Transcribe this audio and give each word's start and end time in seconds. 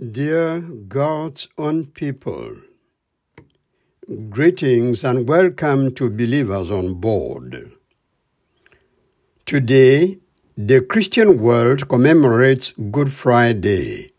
Dear 0.00 0.60
God's 0.60 1.46
own 1.58 1.84
people, 1.84 2.56
greetings 4.30 5.04
and 5.04 5.28
welcome 5.28 5.94
to 5.96 6.08
believers 6.08 6.70
on 6.70 6.94
board. 6.94 7.72
Today, 9.44 10.16
the 10.56 10.80
Christian 10.80 11.38
world 11.38 11.86
commemorates 11.86 12.72
Good 12.90 13.12
Friday, 13.12 14.12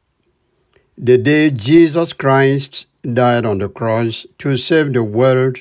the 0.95 1.17
day 1.17 1.49
Jesus 1.49 2.13
Christ 2.13 2.85
died 3.01 3.43
on 3.43 3.57
the 3.57 3.67
cross 3.67 4.27
to 4.37 4.57
save 4.57 4.93
the 4.93 5.03
world 5.03 5.57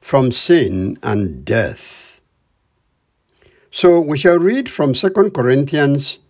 from 0.00 0.32
sin 0.32 0.96
and 1.02 1.44
death. 1.44 2.22
So 3.70 4.00
we 4.00 4.16
shall 4.16 4.38
read 4.38 4.70
from 4.70 4.94
2 4.94 5.10
Corinthians 5.10 6.20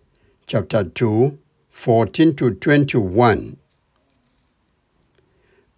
chapter 0.45 0.83
2 0.83 1.37
14 1.79 2.35
to 2.35 2.51
21. 2.55 3.55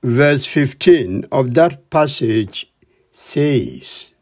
Verse 0.01 0.47
15 0.47 1.25
of 1.31 1.53
that 1.53 1.91
passage 1.91 2.73
says, 3.11 4.15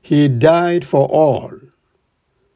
He 0.00 0.28
died 0.28 0.86
for 0.86 1.06
all, 1.06 1.58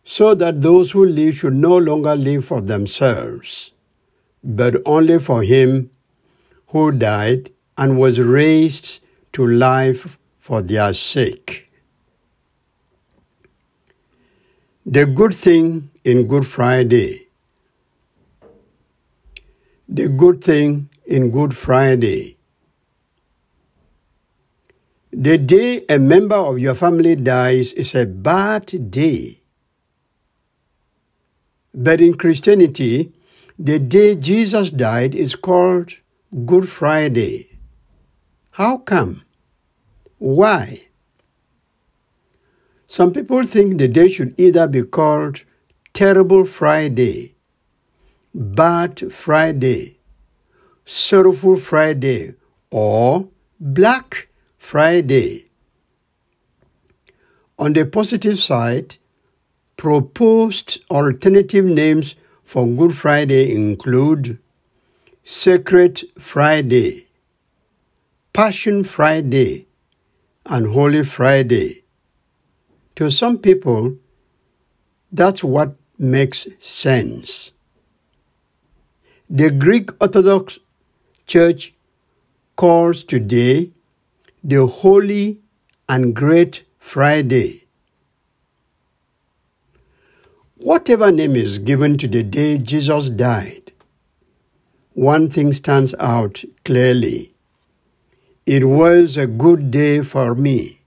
so 0.05 0.33
that 0.35 0.63
those 0.63 0.93
who 0.93 1.05
live 1.05 1.39
should 1.39 1.55
no 1.55 1.77
longer 1.77 2.15
live 2.15 2.45
for 2.45 2.61
themselves, 2.61 3.73
but 4.45 4.77
only 4.87 5.19
for 5.19 5.43
Him 5.43 5.91
who 6.69 6.93
died 6.93 7.51
and 7.77 7.99
was 7.99 8.21
raised 8.21 9.03
to 9.33 9.45
life 9.45 10.17
for 10.39 10.63
their 10.63 10.95
sake. 10.95 11.69
The 14.85 15.05
good 15.05 15.35
thing 15.35 15.91
in 16.05 16.29
Good 16.29 16.47
Friday 16.47 17.26
good 20.17 20.43
thing 20.43 20.89
in 21.05 21.31
Good 21.31 21.57
Friday. 21.57 22.37
The 25.13 25.39
day 25.39 25.85
a 25.89 25.99
member 25.99 26.37
of 26.37 26.59
your 26.59 26.75
family 26.75 27.17
dies 27.17 27.73
is 27.73 27.95
a 27.95 28.07
bad 28.07 28.91
day. 28.91 29.43
But 31.75 32.01
in 32.01 32.17
Christianity, 32.17 33.13
the 33.59 33.79
day 33.79 34.15
Jesus 34.15 34.71
died 34.71 35.15
is 35.15 35.37
called 35.37 35.93
Good 36.45 36.69
Friday. 36.69 37.59
How 38.53 38.79
come? 38.79 39.23
Why? 40.19 40.89
Some 42.87 43.13
people 43.13 43.43
think 43.45 43.79
the 43.79 43.89
day 43.89 44.09
should 44.09 44.39
either 44.39 44.67
be 44.67 44.83
called 44.83 45.45
Terrible 45.93 46.45
Friday 46.45 47.37
Bad 48.39 49.15
Friday, 49.15 49.96
Sorrowful 50.89 51.57
Friday, 51.57 52.37
or 52.71 53.29
Black 53.59 54.29
Friday. 54.57 55.47
On 57.59 57.73
the 57.73 57.85
positive 57.85 58.39
side, 58.39 58.97
proposed 59.77 60.85
alternative 60.89 61.65
names 61.65 62.15
for 62.45 62.69
Good 62.69 62.95
Friday 62.95 63.53
include 63.53 64.39
Sacred 65.25 66.05
Friday, 66.21 67.09
Passion 68.33 68.85
Friday, 68.85 69.67
and 70.45 70.69
Holy 70.69 71.03
Friday. 71.03 71.83
To 72.95 73.11
some 73.11 73.39
people, 73.39 73.97
that's 75.11 75.43
what 75.43 75.75
makes 75.99 76.47
sense. 76.61 77.53
The 79.29 79.51
Greek 79.51 79.91
Orthodox 80.01 80.61
Church 81.27 81.75
calls 82.55 83.03
today 83.03 83.73
the 84.45 84.65
Holy 84.65 85.41
and 85.89 86.15
Great 86.15 86.63
Friday. 86.79 87.67
Whatever 90.57 91.11
name 91.11 91.35
is 91.35 91.59
given 91.59 91.99
to 91.99 92.07
the 92.07 92.23
day 92.23 92.59
Jesus 92.59 93.11
died, 93.11 93.73
one 94.93 95.29
thing 95.29 95.53
stands 95.53 95.97
out 95.99 96.45
clearly. 96.65 97.33
It 98.47 98.63
was 98.63 99.17
a 99.17 99.27
good 99.27 99.73
day 99.73 100.03
for 100.03 100.37
me. 100.37 100.83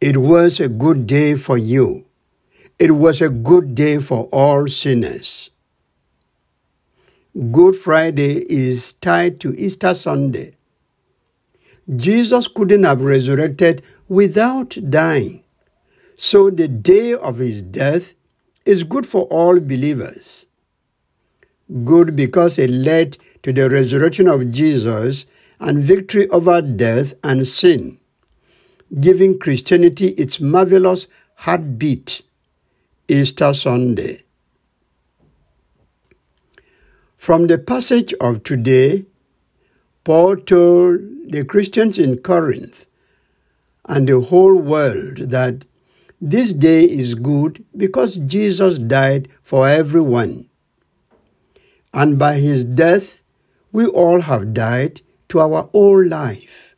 It 0.00 0.16
was 0.16 0.58
a 0.58 0.68
good 0.68 1.06
day 1.06 1.36
for 1.36 1.56
you. 1.56 2.04
It 2.80 2.96
was 2.96 3.20
a 3.20 3.28
good 3.28 3.76
day 3.76 4.00
for 4.00 4.24
all 4.32 4.66
sinners. 4.66 5.52
Good 7.36 7.76
Friday 7.76 8.46
is 8.48 8.94
tied 8.94 9.40
to 9.40 9.54
Easter 9.58 9.92
Sunday. 9.92 10.54
Jesus 11.94 12.48
couldn't 12.48 12.84
have 12.84 13.02
resurrected 13.02 13.84
without 14.08 14.78
dying. 14.88 15.44
So 16.16 16.48
the 16.48 16.66
day 16.66 17.12
of 17.12 17.36
his 17.36 17.62
death 17.62 18.14
is 18.64 18.84
good 18.84 19.06
for 19.06 19.24
all 19.24 19.60
believers. 19.60 20.46
Good 21.84 22.16
because 22.16 22.58
it 22.58 22.70
led 22.70 23.18
to 23.42 23.52
the 23.52 23.68
resurrection 23.68 24.28
of 24.28 24.50
Jesus 24.50 25.26
and 25.60 25.82
victory 25.82 26.30
over 26.30 26.62
death 26.62 27.12
and 27.22 27.46
sin, 27.46 27.98
giving 28.98 29.38
Christianity 29.38 30.08
its 30.12 30.40
marvelous 30.40 31.06
heartbeat, 31.34 32.22
Easter 33.08 33.52
Sunday. 33.52 34.25
From 37.26 37.48
the 37.48 37.58
passage 37.58 38.14
of 38.20 38.44
today, 38.44 39.04
Paul 40.04 40.36
told 40.36 41.00
the 41.28 41.44
Christians 41.44 41.98
in 41.98 42.18
Corinth 42.18 42.86
and 43.88 44.08
the 44.08 44.20
whole 44.20 44.54
world 44.54 45.16
that 45.16 45.64
this 46.20 46.54
day 46.54 46.84
is 46.84 47.16
good 47.16 47.64
because 47.76 48.14
Jesus 48.14 48.78
died 48.78 49.26
for 49.42 49.68
everyone. 49.68 50.48
And 51.92 52.16
by 52.16 52.34
his 52.34 52.64
death, 52.64 53.24
we 53.72 53.86
all 53.86 54.20
have 54.20 54.54
died 54.54 55.00
to 55.30 55.40
our 55.40 55.68
old 55.72 56.06
life. 56.06 56.76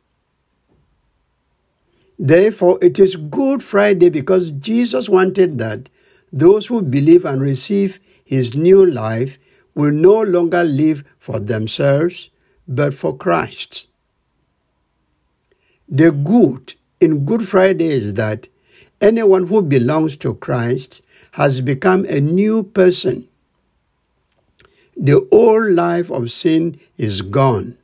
Therefore, 2.17 2.79
it 2.81 2.97
is 2.97 3.17
Good 3.17 3.61
Friday 3.61 4.09
because 4.09 4.51
Jesus 4.53 5.09
wanted 5.09 5.59
that 5.59 5.89
those 6.33 6.65
who 6.65 6.81
believe 6.81 7.23
and 7.23 7.39
receive 7.39 7.99
his 8.25 8.55
new 8.55 8.83
life 8.83 9.37
will 9.75 9.91
no 9.91 10.21
longer 10.21 10.63
live 10.63 11.03
for 11.19 11.39
themselves, 11.39 12.29
but 12.67 12.93
for 12.93 13.15
Christ. 13.15 13.89
The 15.87 16.11
good 16.11 16.75
in 16.99 17.25
Good 17.25 17.47
Friday 17.47 17.87
is 17.87 18.13
that 18.15 18.47
anyone 19.01 19.47
who 19.47 19.61
belongs 19.61 20.17
to 20.17 20.33
Christ 20.35 21.01
has 21.31 21.61
become 21.61 22.05
a 22.05 22.19
new 22.19 22.63
person. 22.63 23.27
The 24.95 25.27
old 25.31 25.71
life 25.71 26.11
of 26.11 26.31
sin 26.31 26.77
is 26.97 27.21
gone, 27.21 27.77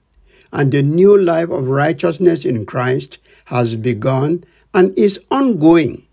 and 0.51 0.71
the 0.71 0.81
new 0.81 1.17
life 1.17 1.49
of 1.49 1.67
righteousness 1.67 2.43
in 2.43 2.65
Christ 2.65 3.17
has 3.45 3.75
begun 3.75 4.43
and 4.73 4.97
is 4.97 5.19
ongoing. 5.31 6.05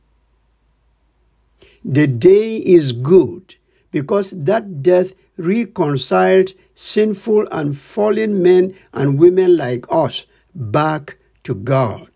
The 1.85 2.07
day 2.07 2.59
is 2.59 2.93
good 2.93 3.57
because 3.93 4.31
that 4.33 4.83
death 4.83 5.13
reconciled 5.37 6.51
sinful 6.75 7.47
and 7.53 7.79
fallen 7.79 8.43
men 8.43 8.75
and 8.93 9.21
women 9.21 9.57
like 9.57 9.87
us 9.91 10.27
back 10.55 11.19
to 11.45 11.55
God. 11.55 12.09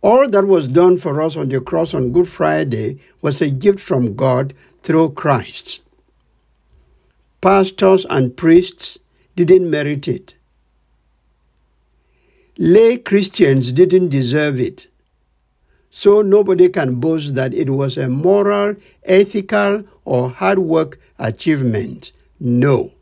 All 0.00 0.28
that 0.28 0.46
was 0.46 0.68
done 0.68 0.96
for 0.96 1.20
us 1.22 1.36
on 1.36 1.48
the 1.48 1.60
cross 1.60 1.94
on 1.94 2.12
Good 2.12 2.28
Friday 2.28 2.98
was 3.22 3.40
a 3.40 3.50
gift 3.50 3.80
from 3.80 4.14
God 4.14 4.54
through 4.82 5.10
Christ. 5.10 5.82
Pastors 7.40 8.06
and 8.08 8.36
priests 8.36 8.98
didn't 9.34 9.68
merit 9.68 10.08
it. 10.08 10.34
Lay 12.58 12.96
Christians 12.96 13.72
didn't 13.72 14.08
deserve 14.08 14.60
it. 14.60 14.88
So 15.98 16.20
nobody 16.20 16.68
can 16.68 16.96
boast 16.96 17.36
that 17.36 17.54
it 17.54 17.70
was 17.70 17.96
a 17.96 18.10
moral, 18.10 18.74
ethical, 19.04 19.84
or 20.04 20.28
hard 20.28 20.58
work 20.58 21.00
achievement. 21.18 22.12
No. 22.38 22.92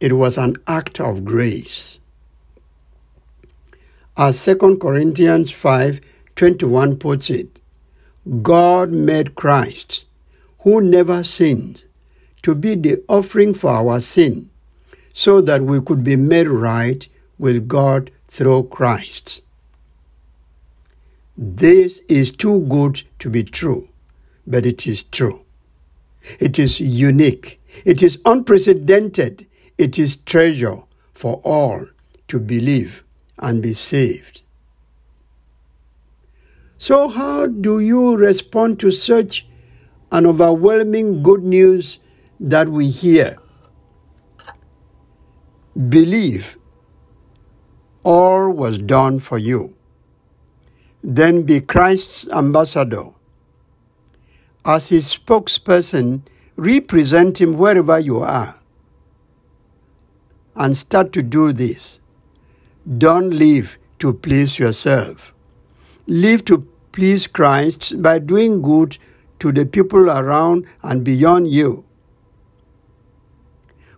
It 0.00 0.14
was 0.14 0.36
an 0.36 0.56
act 0.66 0.98
of 0.98 1.24
grace. 1.24 2.00
As 4.16 4.44
2 4.44 4.78
Corinthians 4.78 5.52
5 5.52 6.00
21 6.34 6.96
puts 6.96 7.30
it, 7.30 7.60
God 8.42 8.90
made 8.90 9.36
Christ, 9.36 10.08
who 10.62 10.80
never 10.80 11.22
sinned, 11.22 11.84
to 12.42 12.56
be 12.56 12.74
the 12.74 13.04
offering 13.08 13.54
for 13.54 13.70
our 13.70 14.00
sin, 14.00 14.50
so 15.12 15.40
that 15.42 15.62
we 15.62 15.80
could 15.80 16.02
be 16.02 16.16
made 16.16 16.48
right 16.48 17.08
with 17.38 17.68
God 17.68 18.10
through 18.26 18.64
Christ. 18.64 19.44
This 21.42 22.02
is 22.06 22.32
too 22.32 22.66
good 22.68 23.04
to 23.20 23.30
be 23.30 23.44
true, 23.44 23.88
but 24.46 24.66
it 24.66 24.86
is 24.86 25.04
true. 25.04 25.40
It 26.38 26.58
is 26.58 26.82
unique. 26.82 27.58
It 27.86 28.02
is 28.02 28.18
unprecedented. 28.26 29.46
It 29.78 29.98
is 29.98 30.18
treasure 30.18 30.82
for 31.14 31.36
all 31.36 31.86
to 32.28 32.38
believe 32.38 33.04
and 33.38 33.62
be 33.62 33.72
saved. 33.72 34.42
So, 36.76 37.08
how 37.08 37.46
do 37.46 37.80
you 37.80 38.18
respond 38.18 38.78
to 38.80 38.90
such 38.90 39.46
an 40.12 40.26
overwhelming 40.26 41.22
good 41.22 41.42
news 41.42 42.00
that 42.38 42.68
we 42.68 42.88
hear? 42.88 43.38
Believe 45.88 46.58
all 48.02 48.50
was 48.50 48.76
done 48.76 49.20
for 49.20 49.38
you. 49.38 49.74
Then 51.02 51.42
be 51.42 51.60
Christ's 51.60 52.28
ambassador. 52.28 53.10
As 54.64 54.90
his 54.90 55.06
spokesperson, 55.06 56.22
represent 56.56 57.40
him 57.40 57.54
wherever 57.54 57.98
you 57.98 58.18
are. 58.18 58.56
And 60.54 60.76
start 60.76 61.12
to 61.14 61.22
do 61.22 61.52
this. 61.52 62.00
Don't 62.98 63.30
live 63.30 63.78
to 64.00 64.12
please 64.12 64.58
yourself. 64.58 65.32
Live 66.06 66.44
to 66.46 66.66
please 66.92 67.26
Christ 67.26 68.02
by 68.02 68.18
doing 68.18 68.60
good 68.60 68.98
to 69.38 69.52
the 69.52 69.64
people 69.64 70.10
around 70.10 70.66
and 70.82 71.02
beyond 71.04 71.48
you. 71.48 71.84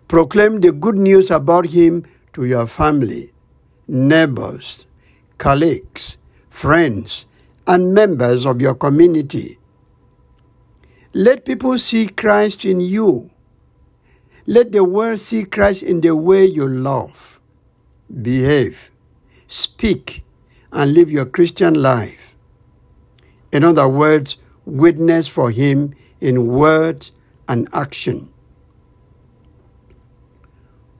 Proclaim 0.08 0.60
the 0.60 0.72
good 0.72 0.98
news 0.98 1.30
about 1.30 1.66
Him 1.66 2.04
to 2.34 2.44
your 2.44 2.66
family, 2.66 3.32
neighbors, 3.88 4.86
colleagues, 5.38 6.18
friends, 6.52 7.26
and 7.66 7.94
members 7.94 8.44
of 8.44 8.60
your 8.60 8.74
community. 8.74 9.58
Let 11.14 11.44
people 11.44 11.78
see 11.78 12.08
Christ 12.08 12.64
in 12.64 12.80
you. 12.80 13.30
Let 14.46 14.70
the 14.70 14.84
world 14.84 15.18
see 15.18 15.44
Christ 15.44 15.82
in 15.82 16.02
the 16.02 16.14
way 16.14 16.44
you 16.44 16.68
love, 16.68 17.40
behave, 18.22 18.90
speak, 19.46 20.24
and 20.72 20.92
live 20.92 21.10
your 21.10 21.26
Christian 21.26 21.74
life. 21.74 22.36
In 23.50 23.64
other 23.64 23.88
words, 23.88 24.36
witness 24.66 25.28
for 25.28 25.50
Him 25.50 25.94
in 26.20 26.46
word 26.48 27.10
and 27.48 27.66
action. 27.72 28.30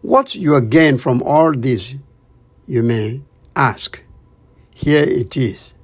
What 0.00 0.34
you 0.34 0.58
gain 0.62 0.98
from 0.98 1.22
all 1.22 1.52
this, 1.52 1.94
you 2.66 2.82
may 2.82 3.22
ask. 3.54 4.02
Here 4.82 5.04
it 5.04 5.36
is. 5.36 5.74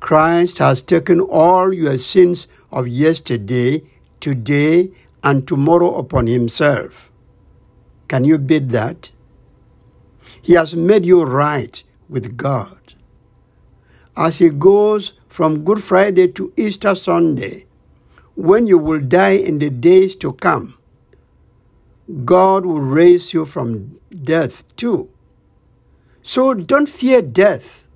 Christ 0.00 0.56
has 0.56 0.80
taken 0.80 1.20
all 1.20 1.70
your 1.70 1.98
sins 1.98 2.48
of 2.72 2.88
yesterday, 2.88 3.82
today, 4.20 4.90
and 5.22 5.46
tomorrow 5.46 5.94
upon 5.96 6.28
himself. 6.28 7.12
Can 8.08 8.24
you 8.24 8.38
beat 8.38 8.70
that? 8.70 9.10
He 10.40 10.54
has 10.54 10.74
made 10.74 11.04
you 11.04 11.24
right 11.24 11.84
with 12.08 12.38
God. 12.38 12.94
As 14.16 14.38
he 14.38 14.48
goes 14.48 15.12
from 15.28 15.62
Good 15.62 15.84
Friday 15.84 16.28
to 16.28 16.50
Easter 16.56 16.94
Sunday, 16.94 17.66
when 18.34 18.66
you 18.66 18.78
will 18.78 19.00
die 19.00 19.36
in 19.36 19.58
the 19.58 19.68
days 19.68 20.16
to 20.16 20.32
come, 20.32 20.72
God 22.24 22.64
will 22.64 22.80
raise 22.80 23.34
you 23.34 23.44
from 23.44 24.00
death 24.24 24.64
too. 24.76 25.10
So 26.28 26.52
don't 26.52 26.90
fear 26.90 27.22
death. 27.22 27.88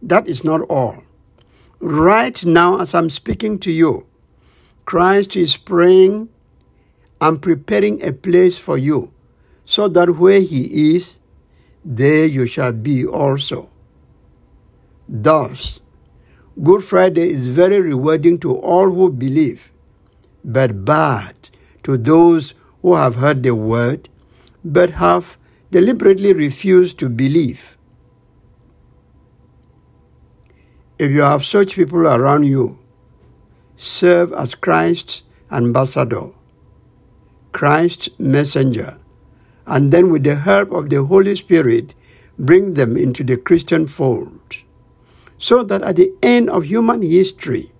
That 0.00 0.28
is 0.28 0.44
not 0.44 0.60
all. 0.70 1.02
Right 1.80 2.46
now, 2.46 2.78
as 2.78 2.94
I'm 2.94 3.10
speaking 3.10 3.58
to 3.58 3.72
you, 3.72 4.06
Christ 4.84 5.34
is 5.34 5.56
praying 5.56 6.28
and 7.20 7.42
preparing 7.42 8.00
a 8.06 8.12
place 8.12 8.56
for 8.56 8.78
you, 8.78 9.12
so 9.64 9.88
that 9.88 10.10
where 10.10 10.40
He 10.40 10.94
is, 10.94 11.18
there 11.84 12.24
you 12.24 12.46
shall 12.46 12.70
be 12.70 13.04
also. 13.04 13.72
Thus, 15.08 15.80
Good 16.62 16.84
Friday 16.84 17.30
is 17.30 17.48
very 17.48 17.80
rewarding 17.80 18.38
to 18.46 18.54
all 18.54 18.92
who 18.92 19.10
believe, 19.10 19.72
but 20.44 20.84
bad 20.84 21.34
to 21.82 21.96
those 21.96 22.54
who 22.80 22.94
have 22.94 23.16
heard 23.16 23.42
the 23.42 23.56
word, 23.56 24.08
but 24.64 24.90
have 24.90 25.36
deliberately 25.74 26.32
refuse 26.32 26.94
to 26.94 27.08
believe. 27.08 27.76
If 31.00 31.10
you 31.10 31.22
have 31.22 31.44
such 31.44 31.74
people 31.74 32.06
around 32.06 32.44
you, 32.44 32.78
serve 33.76 34.32
as 34.32 34.54
Christ's 34.54 35.24
ambassador, 35.50 36.30
Christ's 37.50 38.08
messenger, 38.20 39.00
and 39.66 39.90
then 39.90 40.10
with 40.10 40.22
the 40.22 40.36
help 40.36 40.70
of 40.70 40.90
the 40.90 41.02
Holy 41.04 41.34
Spirit, 41.34 41.96
bring 42.38 42.74
them 42.74 42.96
into 42.96 43.24
the 43.24 43.36
Christian 43.36 43.88
fold. 43.88 44.62
So 45.38 45.64
that 45.64 45.82
at 45.82 45.96
the 45.96 46.14
end 46.22 46.50
of 46.50 46.66
human 46.66 47.02
history, 47.02 47.72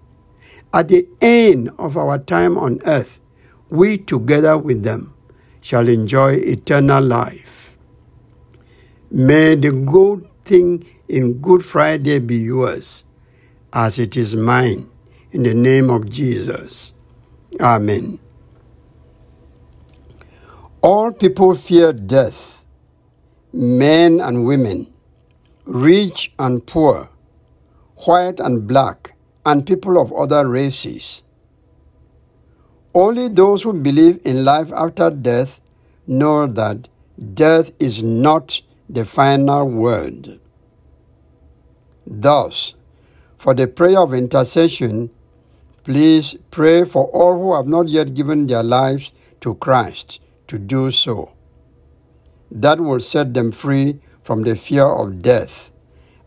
at 0.72 0.88
the 0.88 1.06
end 1.22 1.70
of 1.78 1.96
our 1.96 2.18
time 2.18 2.58
on 2.58 2.80
earth, 2.86 3.20
we 3.70 3.98
together 3.98 4.58
with 4.58 4.82
them 4.82 5.14
shall 5.60 5.88
enjoy 5.88 6.32
eternal 6.32 7.00
life. 7.00 7.63
May 9.16 9.54
the 9.54 9.70
good 9.70 10.26
thing 10.44 10.84
in 11.08 11.34
Good 11.34 11.64
Friday 11.64 12.18
be 12.18 12.34
yours, 12.34 13.04
as 13.72 14.00
it 14.00 14.16
is 14.16 14.34
mine, 14.34 14.90
in 15.30 15.44
the 15.44 15.54
name 15.54 15.88
of 15.88 16.10
Jesus. 16.10 16.92
Amen. 17.60 18.18
All 20.82 21.12
people 21.12 21.54
fear 21.54 21.92
death, 21.92 22.64
men 23.52 24.18
and 24.18 24.44
women, 24.44 24.92
rich 25.64 26.34
and 26.36 26.66
poor, 26.66 27.08
white 27.98 28.40
and 28.40 28.66
black, 28.66 29.14
and 29.46 29.64
people 29.64 29.96
of 29.96 30.12
other 30.12 30.48
races. 30.48 31.22
Only 32.92 33.28
those 33.28 33.62
who 33.62 33.74
believe 33.74 34.18
in 34.24 34.44
life 34.44 34.72
after 34.72 35.08
death 35.08 35.60
know 36.04 36.48
that 36.48 36.88
death 37.34 37.70
is 37.78 38.02
not 38.02 38.60
the 38.88 39.04
final 39.04 39.68
word. 39.68 40.40
Thus, 42.06 42.74
for 43.38 43.54
the 43.54 43.66
prayer 43.66 44.00
of 44.00 44.14
intercession, 44.14 45.10
please 45.84 46.36
pray 46.50 46.84
for 46.84 47.04
all 47.06 47.38
who 47.38 47.54
have 47.54 47.66
not 47.66 47.88
yet 47.88 48.14
given 48.14 48.46
their 48.46 48.62
lives 48.62 49.12
to 49.40 49.54
Christ 49.54 50.20
to 50.46 50.58
do 50.58 50.90
so. 50.90 51.32
That 52.50 52.80
will 52.80 53.00
set 53.00 53.34
them 53.34 53.52
free 53.52 54.00
from 54.22 54.42
the 54.42 54.56
fear 54.56 54.86
of 54.86 55.22
death 55.22 55.70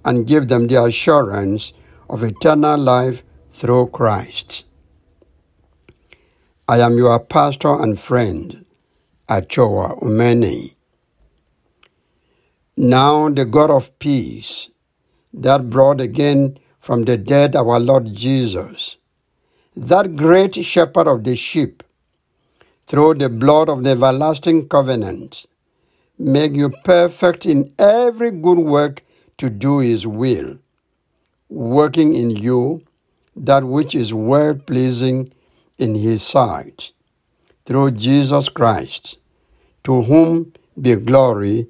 and 0.05 0.27
give 0.27 0.47
them 0.47 0.67
the 0.67 0.83
assurance 0.83 1.73
of 2.09 2.23
eternal 2.23 2.77
life 2.77 3.23
through 3.49 3.87
Christ. 3.87 4.65
I 6.67 6.79
am 6.79 6.97
your 6.97 7.19
pastor 7.19 7.81
and 7.81 7.99
friend, 7.99 8.65
Achoa 9.29 9.95
Umeni. 10.01 10.76
Now 12.79 13.27
the 13.27 13.43
God 13.43 13.71
of 13.71 13.97
peace, 13.97 14.69
that 15.33 15.67
brought 15.67 15.99
again 15.99 16.59
from 16.79 17.05
the 17.05 17.17
dead 17.17 17.55
our 17.55 17.79
Lord 17.79 18.13
Jesus, 18.13 18.97
that 19.75 20.15
great 20.15 20.63
shepherd 20.63 21.07
of 21.07 21.23
the 21.23 21.35
sheep, 21.35 21.81
through 22.85 23.15
the 23.15 23.29
blood 23.29 23.67
of 23.67 23.83
the 23.83 23.89
everlasting 23.89 24.69
covenant, 24.69 25.47
make 26.19 26.53
you 26.53 26.69
perfect 26.83 27.47
in 27.47 27.73
every 27.79 28.29
good 28.29 28.59
work 28.59 29.01
to 29.39 29.49
do 29.49 29.79
his 29.79 30.05
will, 30.05 30.59
working 31.49 32.13
in 32.13 32.29
you 32.29 32.83
that 33.35 33.63
which 33.63 33.95
is 33.95 34.13
well 34.13 34.53
pleasing 34.53 35.33
in 35.79 35.95
his 35.95 36.21
sight, 36.21 36.91
through 37.65 37.89
Jesus 37.89 38.49
Christ, 38.49 39.17
to 39.83 40.03
whom 40.03 40.53
be 40.79 40.95
glory 40.95 41.69